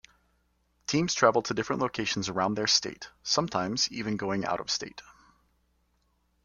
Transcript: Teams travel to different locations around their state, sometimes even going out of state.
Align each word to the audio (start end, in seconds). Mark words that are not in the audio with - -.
Teams 0.87 1.13
travel 1.13 1.43
to 1.43 1.53
different 1.53 1.79
locations 1.79 2.27
around 2.27 2.55
their 2.55 2.65
state, 2.65 3.09
sometimes 3.21 3.87
even 3.91 4.17
going 4.17 4.43
out 4.45 4.59
of 4.59 4.71
state. 4.71 4.99